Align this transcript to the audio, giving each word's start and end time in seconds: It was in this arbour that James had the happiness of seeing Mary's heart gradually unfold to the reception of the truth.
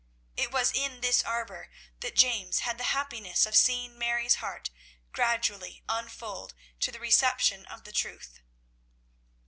It 0.35 0.51
was 0.51 0.71
in 0.71 1.01
this 1.01 1.21
arbour 1.21 1.69
that 1.99 2.15
James 2.15 2.61
had 2.61 2.79
the 2.79 2.85
happiness 2.85 3.45
of 3.45 3.55
seeing 3.55 3.99
Mary's 3.99 4.37
heart 4.41 4.71
gradually 5.11 5.83
unfold 5.87 6.55
to 6.79 6.91
the 6.91 6.99
reception 6.99 7.67
of 7.67 7.83
the 7.83 7.91
truth. 7.91 8.39